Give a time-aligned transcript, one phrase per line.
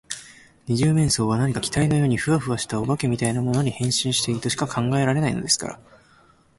[0.65, 5.79] 二十面相は何か気体のようにフワフワした、お化けみたいなものに、変身しているとしか考えられないのですから。